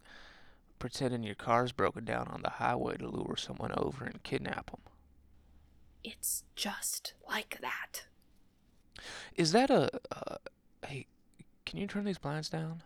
pretending 0.78 1.22
your 1.22 1.34
car's 1.34 1.72
broken 1.72 2.06
down 2.06 2.28
on 2.28 2.40
the 2.40 2.48
highway 2.52 2.96
to 2.96 3.06
lure 3.06 3.36
someone 3.36 3.72
over 3.76 4.06
and 4.06 4.22
kidnap 4.22 4.70
them. 4.70 4.80
It's 6.02 6.44
just 6.56 7.12
like 7.28 7.58
that. 7.60 8.06
Is 9.36 9.52
that 9.52 9.68
a. 9.68 9.90
Uh, 10.10 10.36
hey, 10.86 11.06
can 11.66 11.78
you 11.78 11.86
turn 11.86 12.06
these 12.06 12.16
blinds 12.16 12.48
down? 12.48 12.82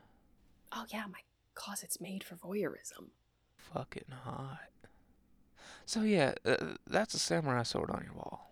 Oh, 0.73 0.87
yeah, 0.93 1.05
my 1.07 1.21
closet's 1.55 2.01
made 2.01 2.25
for 2.25 2.35
voyeurism. 2.35 3.11
Fucking 3.57 4.13
hot. 4.25 4.71
So, 5.87 6.03
yeah, 6.03 6.35
uh, 6.45 6.75
that's 6.85 7.15
a 7.15 7.21
samurai 7.21 7.63
sword 7.63 7.91
on 7.91 8.03
your 8.05 8.15
wall. 8.15 8.49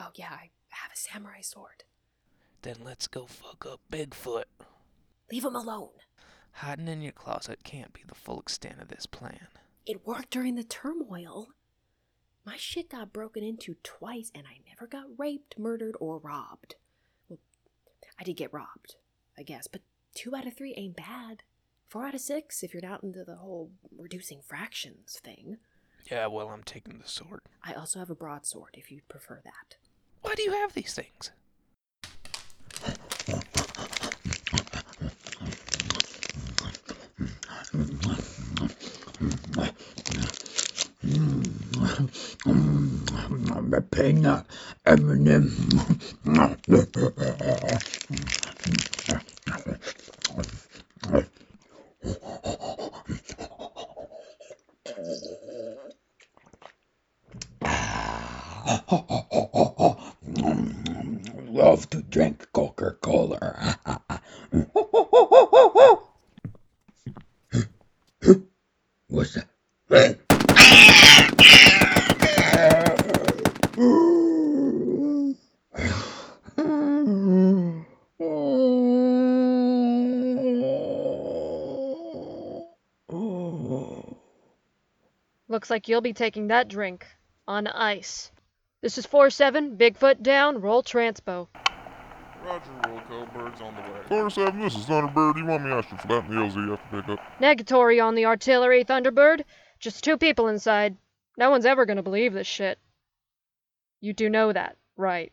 Oh, 0.00 0.10
yeah, 0.14 0.30
I 0.30 0.50
have 0.68 0.92
a 0.92 0.96
samurai 0.96 1.40
sword. 1.40 1.84
Then 2.62 2.76
let's 2.84 3.06
go 3.06 3.26
fuck 3.26 3.66
up 3.66 3.80
Bigfoot. 3.90 4.44
Leave 5.30 5.44
him 5.44 5.56
alone. 5.56 5.90
Hiding 6.52 6.88
in 6.88 7.02
your 7.02 7.12
closet 7.12 7.60
can't 7.64 7.92
be 7.92 8.02
the 8.06 8.14
full 8.14 8.40
extent 8.40 8.80
of 8.80 8.88
this 8.88 9.06
plan. 9.06 9.48
It 9.86 10.06
worked 10.06 10.30
during 10.30 10.54
the 10.54 10.64
turmoil. 10.64 11.48
My 12.44 12.56
shit 12.56 12.90
got 12.90 13.12
broken 13.12 13.44
into 13.44 13.76
twice, 13.82 14.30
and 14.34 14.46
I 14.46 14.58
never 14.68 14.86
got 14.86 15.04
raped, 15.18 15.58
murdered, 15.58 15.96
or 16.00 16.18
robbed. 16.18 16.76
Well, 17.28 17.38
I 18.18 18.24
did 18.24 18.36
get 18.36 18.52
robbed, 18.52 18.96
I 19.38 19.42
guess, 19.42 19.66
but 19.66 19.82
two 20.14 20.34
out 20.34 20.46
of 20.46 20.56
three 20.56 20.74
ain't 20.76 20.96
bad. 20.96 21.42
Four 21.88 22.06
out 22.06 22.14
of 22.14 22.20
six 22.20 22.62
if 22.62 22.72
you're 22.74 22.82
not 22.82 23.02
into 23.02 23.24
the 23.24 23.36
whole 23.36 23.70
reducing 23.96 24.40
fractions 24.42 25.18
thing. 25.22 25.58
Yeah, 26.10 26.26
well, 26.26 26.48
I'm 26.48 26.62
taking 26.62 26.98
the 26.98 27.08
sword. 27.08 27.40
I 27.62 27.74
also 27.74 27.98
have 27.98 28.10
a 28.10 28.14
broadsword 28.14 28.74
if 28.74 28.90
you'd 28.90 29.08
prefer 29.08 29.40
that. 29.44 29.76
Why 30.22 30.34
do 30.34 30.42
you 30.42 30.52
have 30.52 30.72
these 30.74 30.94
things? 30.94 31.30
The 43.70 43.84
peanut 43.90 44.46
M&M. 44.86 45.50
Looks 85.68 85.74
like 85.82 85.88
you'll 85.88 86.00
be 86.00 86.14
taking 86.14 86.46
that 86.46 86.68
drink 86.68 87.06
on 87.46 87.66
ice. 87.66 88.32
This 88.80 88.96
is 88.96 89.06
4-7, 89.06 89.76
Bigfoot 89.76 90.22
down, 90.22 90.62
roll 90.62 90.82
transpo. 90.82 91.48
Roger, 92.42 92.70
roll 92.86 93.00
call, 93.00 93.26
birds 93.26 93.60
on 93.60 93.74
the 93.74 93.82
way. 93.82 94.00
Four 94.08 94.30
seven, 94.30 94.60
this 94.60 94.74
is 94.74 94.86
Thunderbird. 94.86 95.36
You 95.36 95.44
want 95.44 95.64
me 95.64 95.68
to 95.68 95.76
ask 95.76 95.92
you 95.92 95.98
for 95.98 96.06
that 96.06 96.24
in 96.24 96.34
the 96.34 96.40
LZ 96.40 96.54
you 96.54 96.70
have 96.70 96.90
to 96.90 97.02
pick 97.02 97.08
up? 97.10 97.20
Negatory 97.38 98.02
on 98.02 98.14
the 98.14 98.24
artillery, 98.24 98.82
Thunderbird. 98.82 99.42
Just 99.78 100.02
two 100.02 100.16
people 100.16 100.48
inside. 100.48 100.96
No 101.36 101.50
one's 101.50 101.66
ever 101.66 101.84
gonna 101.84 102.02
believe 102.02 102.32
this 102.32 102.46
shit. 102.46 102.78
You 104.00 104.14
do 104.14 104.30
know 104.30 104.54
that, 104.54 104.78
right? 104.96 105.30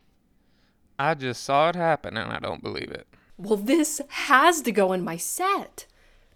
I 0.98 1.14
just 1.14 1.44
saw 1.44 1.70
it 1.70 1.76
happen 1.76 2.18
and 2.18 2.30
I 2.30 2.40
don't 2.40 2.62
believe 2.62 2.90
it. 2.90 3.06
Well, 3.38 3.56
this 3.56 4.02
has 4.06 4.60
to 4.60 4.70
go 4.70 4.92
in 4.92 5.02
my 5.02 5.16
set. 5.16 5.86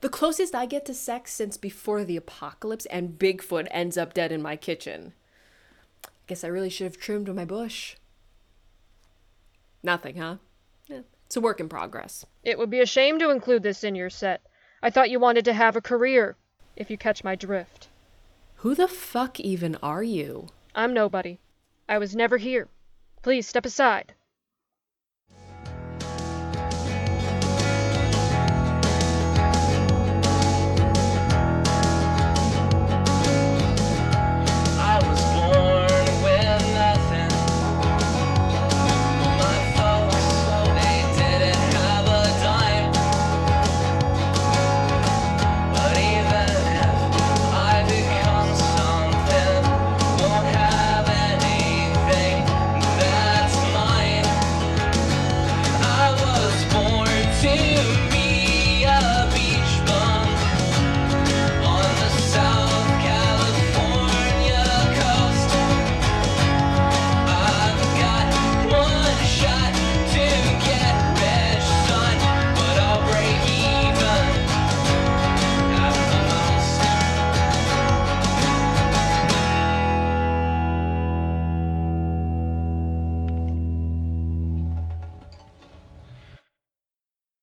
The 0.00 0.08
closest 0.08 0.54
I 0.54 0.64
get 0.64 0.86
to 0.86 0.94
sex 0.94 1.32
since 1.32 1.56
before 1.56 2.04
the 2.04 2.16
apocalypse, 2.16 2.86
and 2.86 3.18
Bigfoot 3.18 3.68
ends 3.70 3.98
up 3.98 4.14
dead 4.14 4.32
in 4.32 4.40
my 4.40 4.56
kitchen. 4.56 5.12
I 6.06 6.08
guess 6.26 6.42
I 6.42 6.48
really 6.48 6.70
should 6.70 6.84
have 6.86 6.96
trimmed 6.96 7.34
my 7.34 7.44
bush. 7.44 7.96
Nothing, 9.82 10.16
huh? 10.16 10.36
Eh, 10.90 11.02
it's 11.26 11.36
a 11.36 11.40
work 11.40 11.60
in 11.60 11.68
progress. 11.68 12.24
It 12.42 12.58
would 12.58 12.70
be 12.70 12.80
a 12.80 12.86
shame 12.86 13.18
to 13.18 13.30
include 13.30 13.62
this 13.62 13.84
in 13.84 13.94
your 13.94 14.10
set. 14.10 14.42
I 14.82 14.88
thought 14.90 15.10
you 15.10 15.20
wanted 15.20 15.44
to 15.44 15.52
have 15.52 15.76
a 15.76 15.82
career, 15.82 16.36
if 16.76 16.90
you 16.90 16.96
catch 16.96 17.22
my 17.22 17.34
drift. 17.34 17.88
Who 18.56 18.74
the 18.74 18.88
fuck 18.88 19.38
even 19.40 19.76
are 19.82 20.02
you? 20.02 20.48
I'm 20.74 20.94
nobody. 20.94 21.38
I 21.88 21.98
was 21.98 22.16
never 22.16 22.38
here. 22.38 22.68
Please 23.22 23.46
step 23.46 23.66
aside. 23.66 24.14